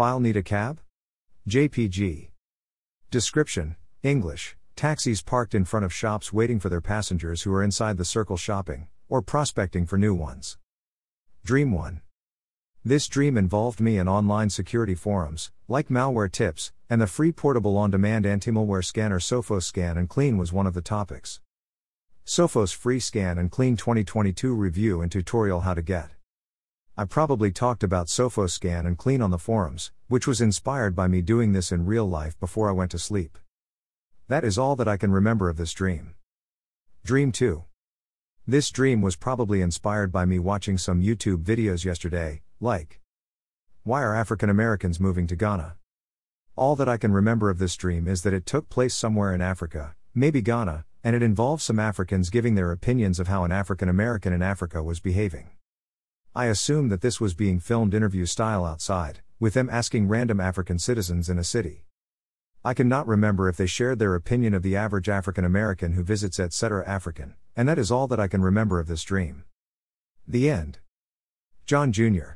[0.00, 0.80] File need a cab?
[1.46, 2.30] JPG.
[3.10, 7.98] Description English Taxis parked in front of shops waiting for their passengers who are inside
[7.98, 10.56] the circle shopping, or prospecting for new ones.
[11.44, 12.00] Dream 1.
[12.82, 17.90] This dream involved me in online security forums, like MalwareTips, and the free portable on
[17.90, 21.40] demand anti malware scanner Sophos Scan and Clean was one of the topics.
[22.24, 26.12] Sophos Free Scan and Clean 2022 review and tutorial how to get.
[27.00, 31.08] I probably talked about Sophos Scan and Clean on the forums, which was inspired by
[31.08, 33.38] me doing this in real life before I went to sleep.
[34.28, 36.14] That is all that I can remember of this dream.
[37.02, 37.64] Dream 2.
[38.46, 43.00] This dream was probably inspired by me watching some YouTube videos yesterday, like
[43.82, 45.76] Why are African Americans moving to Ghana?
[46.54, 49.40] All that I can remember of this dream is that it took place somewhere in
[49.40, 53.88] Africa, maybe Ghana, and it involved some Africans giving their opinions of how an African
[53.88, 55.48] American in Africa was behaving.
[56.34, 60.78] I assume that this was being filmed interview style outside, with them asking random African
[60.78, 61.86] citizens in a city.
[62.64, 66.38] I cannot remember if they shared their opinion of the average African American who visits
[66.38, 66.86] etc.
[66.86, 69.44] African, and that is all that I can remember of this dream.
[70.28, 70.78] The end.
[71.66, 72.34] John Jr.